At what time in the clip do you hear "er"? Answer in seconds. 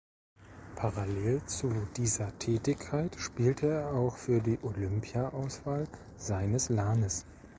3.67-3.93